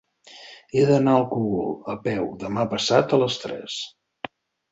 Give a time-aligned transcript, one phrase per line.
[0.77, 3.77] He d'anar al Cogul a peu demà passat a les tres.